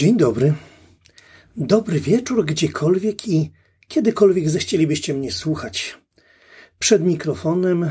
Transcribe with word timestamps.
Dzień 0.00 0.16
dobry. 0.16 0.54
Dobry 1.56 2.00
wieczór 2.00 2.44
gdziekolwiek 2.44 3.28
i 3.28 3.50
kiedykolwiek 3.88 4.50
zechcielibyście 4.50 5.14
mnie 5.14 5.32
słuchać. 5.32 5.98
Przed 6.78 7.02
mikrofonem, 7.02 7.90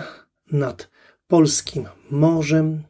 nad 0.52 0.90
polskim 1.28 1.86
morzem, 2.12 2.84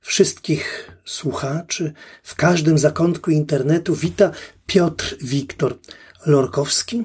wszystkich 0.00 0.90
słuchaczy 1.04 1.92
w 2.22 2.34
każdym 2.34 2.78
zakątku 2.78 3.30
internetu 3.30 3.94
wita 3.94 4.32
Piotr 4.66 5.16
Wiktor 5.20 5.78
Lorkowski. 6.26 7.04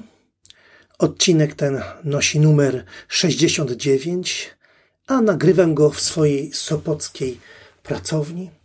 Odcinek 0.98 1.54
ten 1.54 1.82
nosi 2.04 2.40
numer 2.40 2.84
69, 3.08 4.56
a 5.06 5.20
nagrywam 5.20 5.74
go 5.74 5.90
w 5.90 6.00
swojej 6.00 6.52
sopockiej 6.52 7.40
pracowni. 7.82 8.59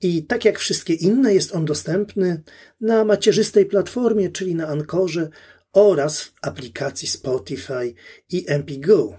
I 0.00 0.22
tak 0.22 0.44
jak 0.44 0.58
wszystkie 0.58 0.94
inne, 0.94 1.34
jest 1.34 1.54
on 1.54 1.64
dostępny 1.64 2.42
na 2.80 3.04
macierzystej 3.04 3.66
platformie, 3.66 4.30
czyli 4.30 4.54
na 4.54 4.68
Ankorze 4.68 5.28
oraz 5.72 6.22
w 6.22 6.32
aplikacji 6.42 7.08
Spotify 7.08 7.94
i 8.30 8.46
MPGO. 8.48 9.18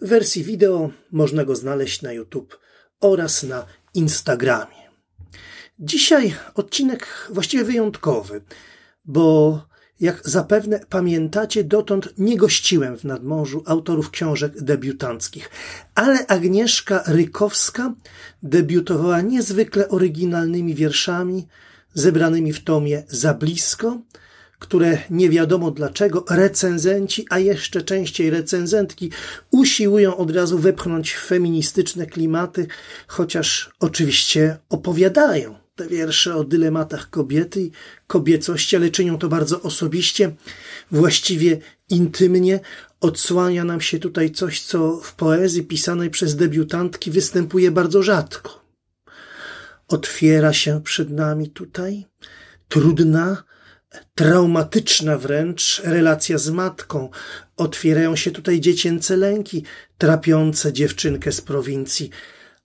W 0.00 0.08
wersji 0.08 0.44
wideo 0.44 0.90
można 1.12 1.44
go 1.44 1.56
znaleźć 1.56 2.02
na 2.02 2.12
YouTube 2.12 2.58
oraz 3.00 3.42
na 3.42 3.66
Instagramie. 3.94 4.82
Dzisiaj 5.78 6.34
odcinek 6.54 7.28
właściwie 7.30 7.64
wyjątkowy, 7.64 8.42
bo 9.04 9.60
jak 10.02 10.28
zapewne 10.28 10.80
pamiętacie, 10.88 11.64
dotąd 11.64 12.14
nie 12.18 12.36
gościłem 12.36 12.98
w 12.98 13.04
nadmorzu 13.04 13.62
autorów 13.66 14.10
książek 14.10 14.62
debiutanckich, 14.62 15.50
ale 15.94 16.26
Agnieszka 16.26 17.02
Rykowska 17.06 17.94
debiutowała 18.42 19.20
niezwykle 19.20 19.88
oryginalnymi 19.88 20.74
wierszami 20.74 21.46
zebranymi 21.94 22.52
w 22.52 22.64
tomie 22.64 23.02
Za 23.08 23.34
blisko, 23.34 23.98
które 24.58 24.98
nie 25.10 25.30
wiadomo 25.30 25.70
dlaczego 25.70 26.24
recenzenci, 26.30 27.26
a 27.30 27.38
jeszcze 27.38 27.82
częściej 27.82 28.30
recenzentki 28.30 29.10
usiłują 29.50 30.16
od 30.16 30.30
razu 30.30 30.58
wepchnąć 30.58 31.12
w 31.12 31.26
feministyczne 31.26 32.06
klimaty, 32.06 32.66
chociaż 33.06 33.70
oczywiście 33.80 34.56
opowiadają 34.68 35.61
te 35.82 35.88
wiersze 35.88 36.36
o 36.36 36.44
dylematach 36.44 37.10
kobiety 37.10 37.60
i 37.60 37.70
kobiecości, 38.06 38.76
ale 38.76 38.90
czynią 38.90 39.18
to 39.18 39.28
bardzo 39.28 39.62
osobiście, 39.62 40.34
właściwie 40.90 41.58
intymnie. 41.88 42.60
Odsłania 43.00 43.64
nam 43.64 43.80
się 43.80 43.98
tutaj 43.98 44.30
coś, 44.30 44.60
co 44.60 44.96
w 44.96 45.14
poezji 45.14 45.62
pisanej 45.62 46.10
przez 46.10 46.36
debiutantki 46.36 47.10
występuje 47.10 47.70
bardzo 47.70 48.02
rzadko. 48.02 48.62
Otwiera 49.88 50.52
się 50.52 50.82
przed 50.82 51.10
nami 51.10 51.50
tutaj 51.50 52.06
trudna, 52.68 53.44
traumatyczna 54.14 55.18
wręcz 55.18 55.82
relacja 55.84 56.38
z 56.38 56.50
matką. 56.50 57.10
Otwierają 57.56 58.16
się 58.16 58.30
tutaj 58.30 58.60
dziecięce 58.60 59.16
lęki, 59.16 59.64
trapiące 59.98 60.72
dziewczynkę 60.72 61.32
z 61.32 61.40
prowincji 61.40 62.10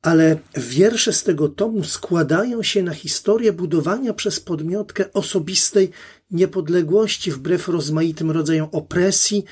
ale 0.01 0.37
wiersze 0.57 1.13
z 1.13 1.23
tego 1.23 1.49
tomu 1.49 1.83
składają 1.83 2.63
się 2.63 2.83
na 2.83 2.93
historię 2.93 3.53
budowania 3.53 4.13
przez 4.13 4.39
podmiotkę 4.39 5.13
osobistej 5.13 5.91
niepodległości 6.31 7.31
wbrew 7.31 7.67
rozmaitym 7.67 8.31
rodzajom 8.31 8.69
opresji, 8.71 9.45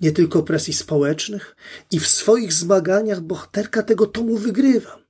nie 0.00 0.12
tylko 0.12 0.38
opresji 0.38 0.74
społecznych, 0.74 1.56
i 1.90 2.00
w 2.00 2.06
swoich 2.08 2.52
zmaganiach 2.52 3.20
bohaterka 3.20 3.82
tego 3.82 4.06
tomu 4.06 4.36
wygrywa. 4.36 5.00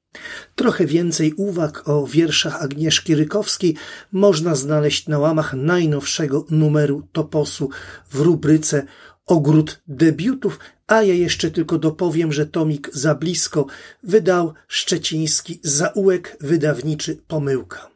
Trochę 0.54 0.86
więcej 0.86 1.34
uwag 1.36 1.88
o 1.88 2.06
wierszach 2.06 2.62
Agnieszki 2.62 3.14
Rykowskiej 3.14 3.76
można 4.12 4.54
znaleźć 4.54 5.08
na 5.08 5.18
łamach 5.18 5.54
najnowszego 5.54 6.46
numeru 6.50 7.08
Toposu 7.12 7.70
w 8.10 8.20
rubryce 8.20 8.86
Ogród 9.30 9.82
debiutów, 9.88 10.58
a 10.86 11.02
ja 11.02 11.14
jeszcze 11.14 11.50
tylko 11.50 11.78
dopowiem, 11.78 12.32
że 12.32 12.46
tomik 12.46 12.90
za 12.92 13.14
blisko 13.14 13.66
wydał 14.02 14.54
szczeciński 14.68 15.60
zaułek 15.62 16.36
wydawniczy 16.40 17.16
Pomyłka. 17.28 17.90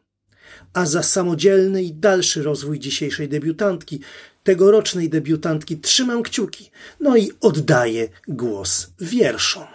A 0.73 0.87
za 0.87 1.03
samodzielny 1.03 1.83
i 1.83 1.93
dalszy 1.93 2.43
rozwój 2.43 2.79
dzisiejszej 2.79 3.29
debiutantki, 3.29 4.01
tegorocznej 4.45 5.09
debiutantki 5.09 5.79
trzymam 5.79 6.23
kciuki, 6.23 6.71
no 7.01 7.17
i 7.17 7.31
oddaję 7.41 8.09
głos 8.29 8.91
wierszom. 9.01 9.67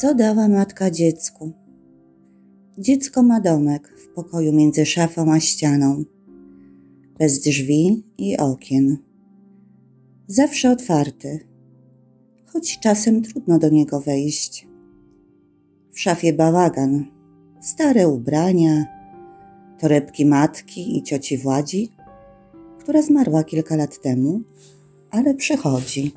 Co 0.00 0.14
dała 0.14 0.48
matka 0.48 0.90
dziecku? 0.90 1.61
Dziecko 2.78 3.22
ma 3.22 3.40
domek 3.40 3.88
w 3.88 4.08
pokoju 4.08 4.52
między 4.52 4.86
szafą 4.86 5.32
a 5.32 5.40
ścianą, 5.40 6.04
bez 7.18 7.40
drzwi 7.40 8.02
i 8.18 8.36
okien. 8.36 8.98
Zawsze 10.26 10.70
otwarty, 10.70 11.40
choć 12.46 12.78
czasem 12.78 13.22
trudno 13.22 13.58
do 13.58 13.68
niego 13.68 14.00
wejść. 14.00 14.66
W 15.90 16.00
szafie 16.00 16.32
bałagan, 16.32 17.06
stare 17.60 18.08
ubrania, 18.08 18.84
torebki 19.78 20.26
matki 20.26 20.98
i 20.98 21.02
cioci 21.02 21.38
Władzi, 21.38 21.92
która 22.78 23.02
zmarła 23.02 23.44
kilka 23.44 23.76
lat 23.76 24.00
temu, 24.00 24.40
ale 25.10 25.34
przychodzi. 25.34 26.12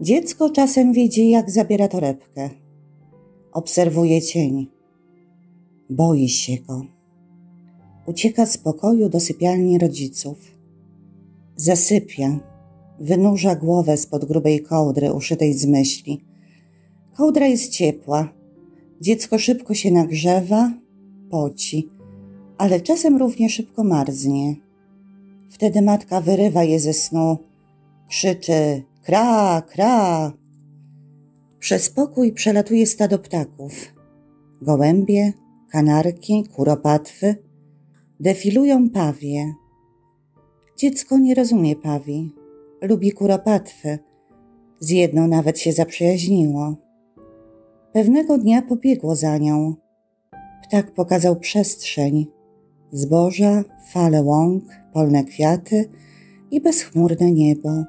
Dziecko 0.00 0.50
czasem 0.50 0.92
widzi, 0.92 1.30
jak 1.30 1.50
zabiera 1.50 1.88
torebkę. 1.88 2.50
Obserwuje 3.52 4.22
cień 4.22 4.81
Boi 5.90 6.28
się 6.28 6.56
go. 6.56 6.86
Ucieka 8.06 8.46
z 8.46 8.58
pokoju 8.58 9.08
do 9.08 9.20
sypialni 9.20 9.78
rodziców. 9.78 10.38
Zasypia, 11.56 12.40
wynurza 13.00 13.56
głowę 13.56 13.96
spod 13.96 14.24
grubej 14.24 14.62
kołdry 14.62 15.12
uszytej 15.12 15.54
z 15.54 15.66
myśli. 15.66 16.24
Kołdra 17.16 17.46
jest 17.46 17.72
ciepła. 17.72 18.28
Dziecko 19.00 19.38
szybko 19.38 19.74
się 19.74 19.90
nagrzewa, 19.90 20.72
poci, 21.30 21.88
ale 22.58 22.80
czasem 22.80 23.16
równie 23.16 23.50
szybko 23.50 23.84
marznie. 23.84 24.56
Wtedy 25.50 25.82
matka 25.82 26.20
wyrywa 26.20 26.64
je 26.64 26.80
ze 26.80 26.92
snu, 26.92 27.38
krzyczy 28.08 28.82
kra, 29.02 29.62
kra. 29.62 30.32
Przez 31.58 31.90
pokój 31.90 32.32
przelatuje 32.32 32.86
stado 32.86 33.18
ptaków. 33.18 33.94
Gołębie, 34.62 35.32
kanarki, 35.72 36.44
kuropatwy, 36.56 37.36
defilują 38.20 38.90
pawie. 38.90 39.54
Dziecko 40.78 41.18
nie 41.18 41.34
rozumie 41.34 41.76
pawi, 41.76 42.34
lubi 42.82 43.12
kuropatwy, 43.12 43.98
z 44.80 44.90
jedną 44.90 45.26
nawet 45.26 45.58
się 45.58 45.72
zaprzyjaźniło. 45.72 46.76
Pewnego 47.92 48.38
dnia 48.38 48.62
pobiegło 48.62 49.16
za 49.16 49.38
nią. 49.38 49.74
Ptak 50.62 50.94
pokazał 50.94 51.36
przestrzeń, 51.36 52.26
zboża, 52.90 53.64
fale 53.92 54.22
łąk, 54.22 54.64
polne 54.92 55.24
kwiaty 55.24 55.88
i 56.50 56.60
bezchmurne 56.60 57.32
niebo. 57.32 57.84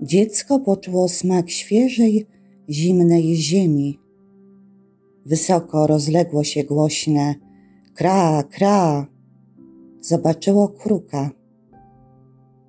Dziecko 0.00 0.60
poczuło 0.60 1.08
smak 1.08 1.50
świeżej, 1.50 2.26
zimnej 2.68 3.36
ziemi 3.36 3.98
Wysoko 5.30 5.86
rozległo 5.86 6.44
się 6.44 6.64
głośne 6.64 7.34
kra, 7.94 8.42
kra. 8.42 9.06
Zobaczyło 10.00 10.68
kruka. 10.68 11.30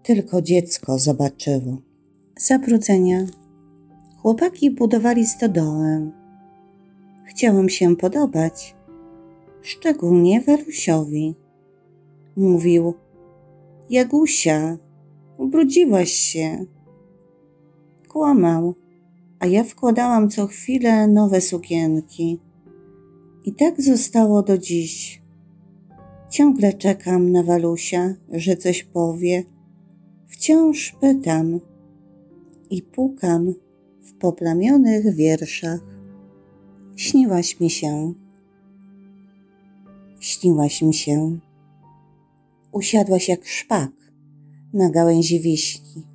Tylko 0.04 0.42
dziecko 0.42 1.00
zobaczyło. 1.00 1.78
Zabrudzenia. 2.40 3.26
Chłopaki 4.18 4.72
budowali 4.72 5.26
stodołę. 5.26 6.12
Chciałem 7.26 7.70
się 7.70 7.96
podobać, 7.96 8.76
szczególnie 9.62 10.42
Walusiowi. 10.42 11.36
Mówił, 12.38 12.94
Jagusia, 13.90 14.78
ubrudziłaś 15.38 16.12
się. 16.12 16.66
Kłamał 18.08 18.76
a 19.42 19.46
ja 19.46 19.64
wkładałam 19.64 20.30
co 20.30 20.48
chwilę 20.48 21.08
nowe 21.08 21.42
sukienki. 21.42 22.40
I 23.46 23.54
tak 23.54 23.82
zostało 23.82 24.44
do 24.44 24.58
dziś. 24.58 25.22
Ciągle 26.30 26.74
czekam 26.74 27.32
na 27.32 27.44
Walusia, 27.44 28.14
że 28.32 28.58
coś 28.58 28.84
powie. 28.84 29.44
Wciąż 30.28 30.96
pytam 31.02 31.60
i 32.70 32.82
pukam 32.82 33.54
w 34.02 34.14
poplamionych 34.14 35.16
wierszach. 35.16 35.80
Śniłaś 36.96 37.60
mi 37.60 37.70
się. 37.70 38.14
Śniłaś 40.20 40.82
mi 40.82 40.94
się. 40.94 41.40
Usiadłaś 42.72 43.30
jak 43.30 43.46
szpak 43.46 43.92
na 44.74 44.90
gałęzi 44.90 45.40
wiśni 45.40 46.12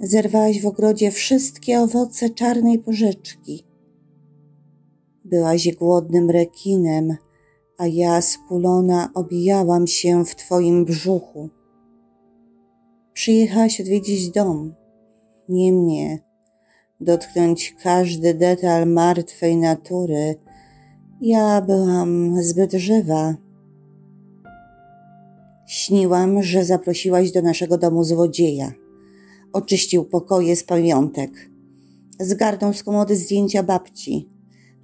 Zerwałaś 0.00 0.60
w 0.60 0.66
ogrodzie 0.66 1.10
wszystkie 1.10 1.80
owoce 1.80 2.30
czarnej 2.30 2.78
porzeczki. 2.78 3.64
Byłaś 5.24 5.68
głodnym 5.74 6.30
rekinem, 6.30 7.16
a 7.78 7.86
ja 7.86 8.20
skulona 8.20 9.10
obijałam 9.14 9.86
się 9.86 10.24
w 10.24 10.34
twoim 10.34 10.84
brzuchu. 10.84 11.50
Przyjechałaś 13.12 13.80
odwiedzić 13.80 14.30
dom, 14.30 14.74
nie 15.48 15.72
mnie, 15.72 16.18
dotknąć 17.00 17.74
każdy 17.82 18.34
detal 18.34 18.86
martwej 18.86 19.56
natury. 19.56 20.34
Ja 21.20 21.60
byłam 21.60 22.42
zbyt 22.42 22.72
żywa. 22.72 23.34
Śniłam, 25.66 26.42
że 26.42 26.64
zaprosiłaś 26.64 27.32
do 27.32 27.42
naszego 27.42 27.78
domu 27.78 28.04
złodzieja. 28.04 28.72
Oczyścił 29.52 30.04
pokoje 30.04 30.56
z 30.56 30.64
pamiątek. 30.64 31.50
Zgarnął 32.20 32.72
z 32.72 32.82
komody 32.82 33.16
zdjęcia 33.16 33.62
babci. 33.62 34.33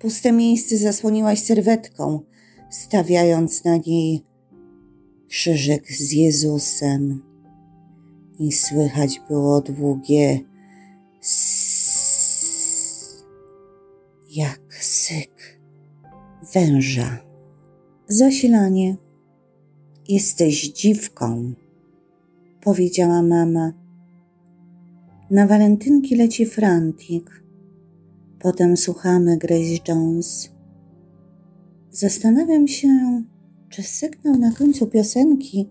Puste 0.00 0.32
miejsce 0.32 0.76
zasłoniłaś 0.76 1.42
serwetką, 1.42 2.20
stawiając 2.70 3.64
na 3.64 3.76
niej 3.76 4.24
krzyżyk 5.28 5.92
z 5.92 6.12
Jezusem. 6.12 7.22
I 8.38 8.52
słychać 8.52 9.20
było 9.28 9.60
długie 9.60 10.40
sss, 11.22 13.24
jak 14.30 14.60
syk 14.80 15.60
węża. 16.54 17.18
Zasilanie. 18.08 18.96
Jesteś 20.08 20.68
dziwką, 20.68 21.52
powiedziała 22.60 23.22
mama. 23.22 23.72
Na 25.30 25.46
walentynki 25.46 26.16
leci 26.16 26.46
Frantik. 26.46 27.40
Potem 28.40 28.76
słuchamy 28.76 29.36
Grace 29.36 29.82
Jones. 29.88 30.50
Zastanawiam 31.90 32.68
się, 32.68 32.88
czy 33.68 33.82
sygnał 33.82 34.38
na 34.38 34.52
końcu 34.52 34.86
piosenki 34.86 35.68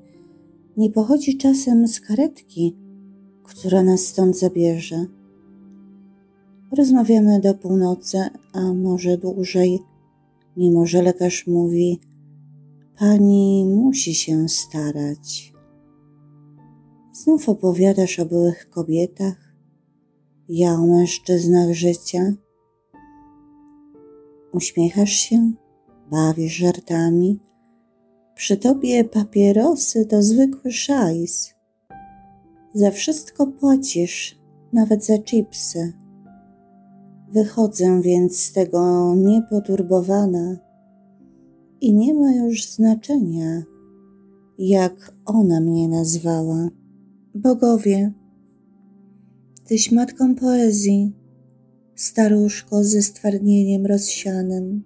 nie 0.77 0.89
pochodzi 0.89 1.38
czasem 1.38 1.88
z 1.88 2.01
karetki, 2.01 2.77
która 3.44 3.83
nas 3.83 4.01
stąd 4.01 4.39
zabierze. 4.39 5.06
Rozmawiamy 6.71 7.39
do 7.39 7.54
północy, 7.54 8.18
a 8.54 8.74
może 8.74 9.18
dłużej, 9.18 9.80
mimo 10.57 10.86
że 10.86 11.01
lekarz 11.01 11.48
mówi, 11.48 12.00
pani 13.00 13.66
musi 13.66 14.16
się 14.16 14.50
starać. 14.50 15.54
Znów 17.13 17.50
opowiadasz 17.50 18.19
o 18.19 18.25
byłych 18.25 18.69
kobietach, 18.69 19.56
ja 20.50 20.74
o 20.74 20.88
mężczyznach 20.88 21.74
życia. 21.74 22.33
Uśmiechasz 24.54 25.12
się, 25.12 25.51
bawisz 26.12 26.54
żartami. 26.54 27.40
Przy 28.36 28.57
tobie 28.57 29.04
papierosy 29.04 30.06
to 30.06 30.24
zwykły 30.24 30.72
szajs. 30.72 31.54
Za 32.74 32.92
wszystko 32.92 33.48
płacisz, 33.48 34.40
nawet 34.74 35.06
za 35.06 35.18
chipsy. 35.18 35.94
Wychodzę 37.31 38.01
więc 38.01 38.40
z 38.40 38.54
tego 38.54 39.16
niepoturbowana 39.16 40.57
i 41.81 41.94
nie 41.94 42.13
ma 42.13 42.31
już 42.31 42.66
znaczenia, 42.66 43.63
jak 44.57 45.13
ona 45.25 45.62
mnie 45.62 45.88
nazwała. 45.88 46.69
Bogowie, 47.36 48.13
tyś 49.68 49.92
matką 49.92 50.36
poezji, 50.36 51.13
staruszko 52.00 52.84
ze 52.84 53.01
stwardnieniem 53.01 53.86
rozsianym. 53.86 54.84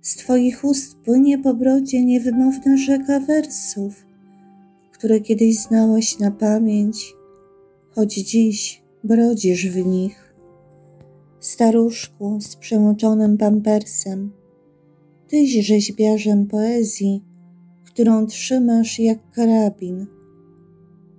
Z 0.00 0.16
twoich 0.16 0.64
ust 0.64 0.96
płynie 0.96 1.38
po 1.38 1.54
brodzie 1.54 2.04
niewymowna 2.04 2.76
rzeka 2.76 3.20
wersów, 3.20 4.06
które 4.92 5.20
kiedyś 5.20 5.58
znałaś 5.58 6.18
na 6.18 6.30
pamięć, 6.30 7.14
choć 7.90 8.14
dziś 8.14 8.82
brodzisz 9.04 9.68
w 9.68 9.86
nich. 9.86 10.34
Staruszku 11.40 12.40
z 12.40 12.56
przemoczonym 12.56 13.38
pampersem, 13.38 14.32
tyś 15.28 15.66
rzeźbiarzem 15.66 16.46
poezji, 16.46 17.22
którą 17.84 18.26
trzymasz 18.26 18.98
jak 18.98 19.30
karabin. 19.30 20.06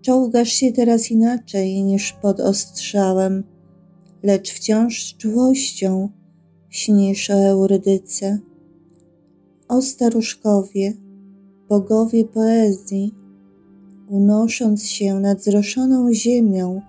Czołgasz 0.02 0.50
się 0.50 0.72
teraz 0.72 1.12
inaczej 1.12 1.84
niż 1.84 2.14
pod 2.14 2.40
ostrzałem, 2.40 3.44
lecz 4.26 4.52
wciąż 4.52 5.06
z 5.06 5.18
czułością 5.18 6.10
śnisz 6.70 7.30
o 7.30 7.34
eurydyce. 7.34 8.40
O 9.68 9.82
staruszkowie, 9.82 10.94
bogowie 11.70 12.26
poezji, 12.26 13.16
unosząc 14.10 14.86
się 14.86 15.20
nad 15.20 15.44
zroszoną 15.44 16.14
ziemią, 16.14 16.82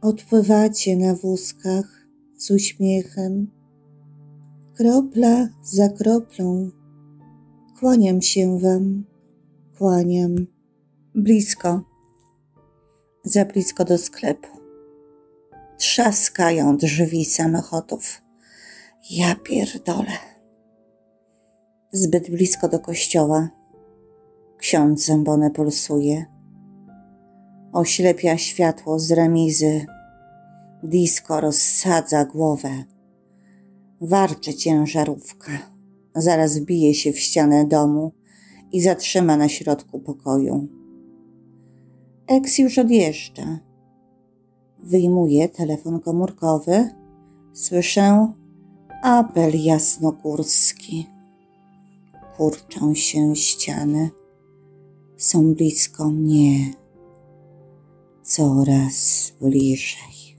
odpływacie 0.00 0.96
na 0.96 1.14
wózkach 1.14 2.06
z 2.38 2.50
uśmiechem. 2.50 3.50
Kropla 4.74 5.48
za 5.62 5.88
kroplą, 5.88 6.70
kłaniam 7.78 8.22
się 8.22 8.58
wam, 8.58 9.04
kłaniam. 9.78 10.34
Blisko, 11.14 11.82
za 13.24 13.44
blisko 13.44 13.84
do 13.84 13.98
sklepu. 13.98 14.65
Trzaskają 15.78 16.76
drzwi 16.76 17.24
samochodów. 17.24 18.22
Ja 19.10 19.34
pierdolę. 19.34 20.12
Zbyt 21.92 22.30
blisko 22.30 22.68
do 22.68 22.78
kościoła. 22.78 23.48
Ksiądz 24.58 25.06
zębone 25.06 25.50
pulsuje. 25.50 26.24
Oślepia 27.72 28.38
światło 28.38 28.98
z 28.98 29.12
remizy. 29.12 29.86
Disko 30.82 31.40
rozsadza 31.40 32.24
głowę. 32.24 32.84
Warczy 34.00 34.54
ciężarówka. 34.54 35.52
Zaraz 36.14 36.58
wbije 36.58 36.94
się 36.94 37.12
w 37.12 37.18
ścianę 37.18 37.66
domu 37.66 38.12
i 38.72 38.80
zatrzyma 38.80 39.36
na 39.36 39.48
środku 39.48 40.00
pokoju. 40.00 40.68
Eks 42.28 42.58
już 42.58 42.78
odjeżdża. 42.78 43.65
Wyjmuje 44.86 45.48
telefon 45.48 46.00
komórkowy. 46.00 46.90
Słyszę 47.52 48.32
apel 49.02 49.64
jasnogórski. 49.64 51.06
Kurczą 52.36 52.94
się 52.94 53.36
ściany. 53.36 54.10
Są 55.16 55.54
blisko 55.54 56.10
mnie. 56.10 56.72
Coraz 58.22 59.32
bliżej. 59.40 60.36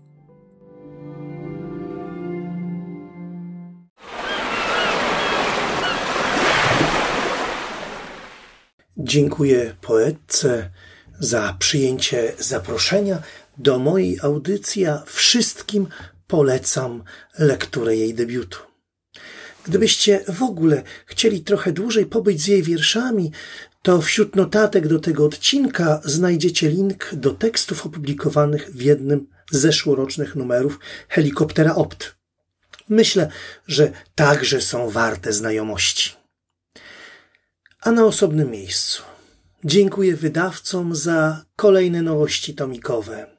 Dziękuję 8.98 9.76
poetce 9.82 10.70
za 11.20 11.56
przyjęcie 11.60 12.34
zaproszenia 12.40 13.22
do 13.58 13.80
mojej 13.80 14.20
audycji, 14.22 14.86
wszystkim 15.06 15.88
polecam 16.28 17.04
lekturę 17.40 17.96
jej 17.96 18.14
debiutu. 18.14 18.58
Gdybyście 19.66 20.24
w 20.28 20.44
ogóle 20.44 20.84
chcieli 21.06 21.44
trochę 21.44 21.72
dłużej 21.72 22.06
pobyć 22.06 22.42
z 22.42 22.48
jej 22.48 22.64
wierszami, 22.64 23.32
to 23.82 24.02
wśród 24.02 24.36
notatek 24.36 24.88
do 24.88 25.00
tego 25.00 25.26
odcinka 25.26 26.02
znajdziecie 26.04 26.70
link 26.70 27.10
do 27.14 27.32
tekstów 27.32 27.86
opublikowanych 27.86 28.70
w 28.70 28.82
jednym 28.82 29.28
z 29.52 29.58
zeszłorocznych 29.58 30.36
numerów 30.36 30.80
Helikoptera 31.10 31.76
Opt. 31.76 32.16
Myślę, 32.90 33.32
że 33.68 33.92
także 34.16 34.62
są 34.62 34.90
warte 34.90 35.34
znajomości. 35.34 36.14
A 37.82 37.92
na 37.92 38.06
osobnym 38.06 38.52
miejscu 38.52 39.04
dziękuję 39.64 40.16
wydawcom 40.16 40.96
za 40.96 41.46
kolejne 41.56 42.02
nowości 42.02 42.56
tomikowe. 42.56 43.37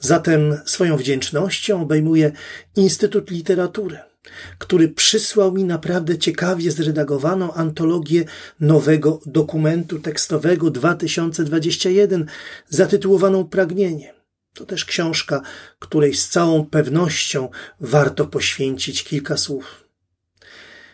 Zatem 0.00 0.58
swoją 0.66 0.96
wdzięcznością 0.96 1.82
obejmuję 1.82 2.32
Instytut 2.76 3.30
Literatury, 3.30 3.98
który 4.58 4.88
przysłał 4.88 5.52
mi 5.52 5.64
naprawdę 5.64 6.18
ciekawie 6.18 6.70
zredagowaną 6.70 7.52
antologię 7.52 8.24
nowego 8.60 9.20
dokumentu 9.26 9.98
tekstowego 9.98 10.70
2021 10.70 12.26
zatytułowaną 12.68 13.44
Pragnienie. 13.44 14.14
To 14.54 14.66
też 14.66 14.84
książka, 14.84 15.42
której 15.78 16.14
z 16.14 16.28
całą 16.28 16.66
pewnością 16.66 17.48
warto 17.80 18.26
poświęcić 18.26 19.04
kilka 19.04 19.36
słów. 19.36 19.84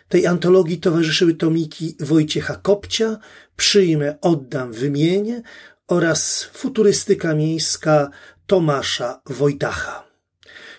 Tej 0.09 0.27
antologii 0.27 0.79
towarzyszyły 0.79 1.33
tomiki 1.33 1.95
Wojciecha 1.99 2.55
Kopcia, 2.55 3.17
Przyjmę, 3.55 4.17
oddam, 4.21 4.73
wymienię 4.73 5.41
oraz 5.87 6.43
Futurystyka 6.53 7.35
miejska 7.35 8.09
Tomasza 8.53 9.21
Wojtacha. 9.25 10.03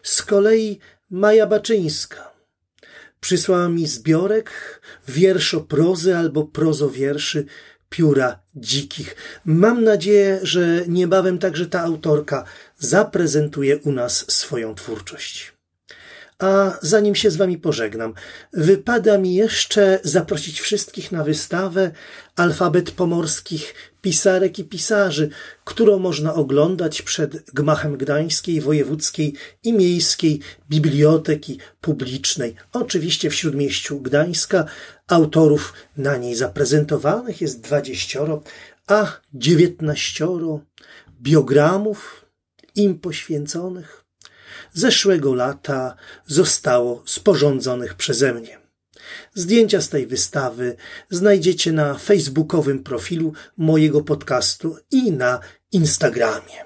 Z 0.03 0.23
kolei 0.23 0.79
Maja 1.11 1.47
Baczyńska 1.47 2.31
przysłała 3.21 3.69
mi 3.69 3.87
zbiorek 3.87 4.81
wierszo-prozy 5.09 6.17
albo 6.17 6.45
prozo-wierszy 6.45 7.45
pióra 7.89 8.39
dzikich. 8.57 9.17
Mam 9.45 9.85
nadzieję, 9.85 10.39
że 10.43 10.85
niebawem 10.89 11.39
także 11.39 11.67
ta 11.67 11.81
autorka 11.81 12.45
zaprezentuje 12.79 13.79
u 13.79 13.93
nas 13.93 14.25
swoją 14.29 14.75
twórczość. 14.75 15.54
A 16.39 16.79
zanim 16.83 17.15
się 17.15 17.31
z 17.31 17.37
Wami 17.37 17.59
pożegnam, 17.59 18.15
wypada 18.53 19.19
mi 19.19 19.35
jeszcze 19.35 20.01
zaprosić 20.03 20.61
wszystkich 20.61 21.13
na 21.13 21.25
wystawę 21.25 21.91
Alfabet 22.37 22.91
Pomorskich 22.91 23.75
Pisarek 24.01 24.59
i 24.59 24.65
Pisarzy, 24.65 25.29
którą 25.65 25.99
można 25.99 26.35
oglądać 26.35 27.03
przed 27.03 27.51
gmachem 27.51 27.97
Gdańskiej 27.97 28.61
Wojewódzkiej 28.61 29.35
i 29.63 29.73
Miejskiej 29.73 30.41
Biblioteki 30.71 31.59
Publicznej. 31.81 32.55
Oczywiście 32.73 33.31
w 33.31 33.35
śródmieściu 33.35 34.01
Gdańska 34.01 34.65
autorów 35.09 35.73
na 35.97 36.17
niej 36.17 36.35
zaprezentowanych 36.35 37.41
jest 37.41 37.61
dwadzieścioro, 37.61 38.43
a 38.87 39.21
dziewiętnaścioro 39.35 40.61
biogramów 41.23 42.27
im 42.75 42.99
poświęconych 42.99 44.04
zeszłego 44.73 45.35
lata 45.35 45.97
zostało 46.27 47.03
sporządzonych 47.07 47.95
przeze 47.95 48.35
mnie. 48.35 48.65
Zdjęcia 49.35 49.81
z 49.81 49.89
tej 49.89 50.07
wystawy 50.07 50.77
znajdziecie 51.11 51.73
na 51.73 51.95
facebookowym 51.95 52.83
profilu 52.83 53.33
mojego 53.57 54.01
podcastu 54.01 54.77
i 54.91 55.13
na 55.13 55.41
Instagramie. 55.73 56.65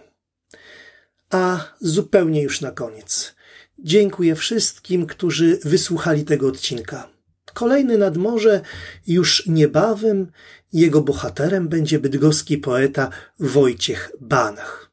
A 1.31 1.65
zupełnie 1.81 2.43
już 2.43 2.61
na 2.61 2.71
koniec. 2.71 3.35
Dziękuję 3.79 4.35
wszystkim, 4.37 5.07
którzy 5.07 5.59
wysłuchali 5.65 6.25
tego 6.25 6.49
odcinka. 6.49 7.09
Kolejny 7.55 7.99
nad 7.99 8.17
morze 8.17 8.61
już 9.07 9.47
niebawem 9.47 10.33
jego 10.73 11.01
bohaterem 11.01 11.69
będzie 11.69 11.99
bydgoski 11.99 12.59
poeta 12.59 13.11
Wojciech 13.41 14.13
Banach. 14.21 14.91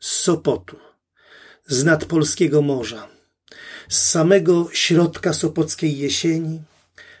Z 0.00 0.10
Sopotu 0.10 0.76
z 1.70 1.84
nadpolskiego 1.84 2.62
morza, 2.62 3.08
z 3.88 3.98
samego 4.08 4.68
środka 4.72 5.32
sopockiej 5.32 5.98
jesieni, 5.98 6.62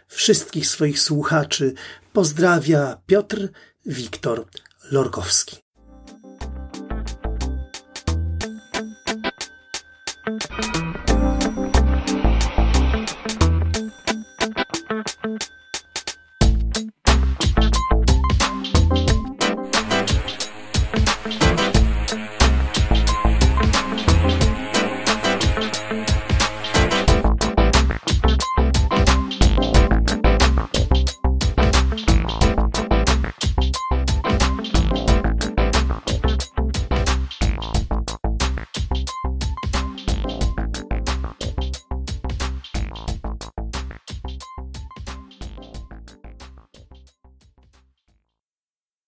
wszystkich 0.08 0.66
swoich 0.66 1.00
słuchaczy 1.00 1.74
pozdrawia 2.12 3.00
Piotr 3.06 3.48
Wiktor 3.86 4.46
Lorkowski. 4.90 5.56